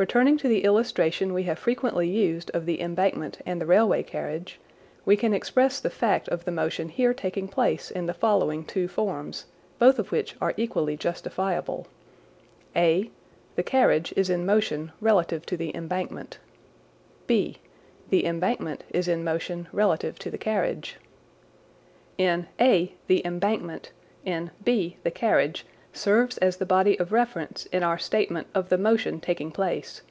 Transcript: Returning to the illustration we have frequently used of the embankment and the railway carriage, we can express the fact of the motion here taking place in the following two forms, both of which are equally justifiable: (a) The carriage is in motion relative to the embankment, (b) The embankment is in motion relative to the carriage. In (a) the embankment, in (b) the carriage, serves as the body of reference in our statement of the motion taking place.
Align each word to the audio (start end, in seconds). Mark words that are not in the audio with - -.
Returning 0.00 0.36
to 0.38 0.46
the 0.46 0.62
illustration 0.62 1.34
we 1.34 1.42
have 1.42 1.58
frequently 1.58 2.08
used 2.08 2.52
of 2.54 2.66
the 2.66 2.80
embankment 2.80 3.40
and 3.44 3.60
the 3.60 3.66
railway 3.66 4.04
carriage, 4.04 4.60
we 5.04 5.16
can 5.16 5.34
express 5.34 5.80
the 5.80 5.90
fact 5.90 6.28
of 6.28 6.44
the 6.44 6.52
motion 6.52 6.88
here 6.88 7.12
taking 7.12 7.48
place 7.48 7.90
in 7.90 8.06
the 8.06 8.14
following 8.14 8.64
two 8.64 8.86
forms, 8.86 9.46
both 9.80 9.98
of 9.98 10.12
which 10.12 10.36
are 10.40 10.54
equally 10.56 10.96
justifiable: 10.96 11.88
(a) 12.76 13.10
The 13.56 13.64
carriage 13.64 14.14
is 14.14 14.30
in 14.30 14.46
motion 14.46 14.92
relative 15.00 15.44
to 15.46 15.56
the 15.56 15.74
embankment, 15.74 16.38
(b) 17.26 17.58
The 18.10 18.24
embankment 18.24 18.84
is 18.90 19.08
in 19.08 19.24
motion 19.24 19.66
relative 19.72 20.16
to 20.20 20.30
the 20.30 20.38
carriage. 20.38 20.98
In 22.16 22.46
(a) 22.60 22.92
the 23.08 23.26
embankment, 23.26 23.90
in 24.24 24.52
(b) 24.62 24.98
the 25.02 25.10
carriage, 25.10 25.66
serves 25.90 26.36
as 26.38 26.58
the 26.58 26.66
body 26.66 26.96
of 27.00 27.10
reference 27.12 27.64
in 27.72 27.82
our 27.82 27.98
statement 27.98 28.46
of 28.54 28.68
the 28.68 28.78
motion 28.78 29.18
taking 29.20 29.50
place. 29.50 30.02